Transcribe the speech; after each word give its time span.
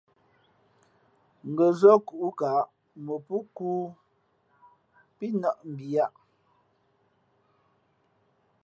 Ngα̌ 1.51 1.69
zά 1.79 1.93
kūʼkaʼ 2.07 2.57
mα 3.05 3.15
pō 3.27 3.37
khu 3.55 3.69
pí 5.17 5.25
nάʼ 5.41 5.57
mbiyāʼ. 5.71 6.13